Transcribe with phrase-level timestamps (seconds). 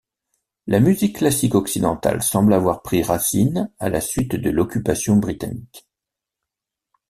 [0.65, 5.87] La musique classique occidentale semble avoir pris racine à la suite de l'occupation britannique.